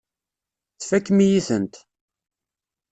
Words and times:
Tfakem-iyi-tent. 0.79 1.75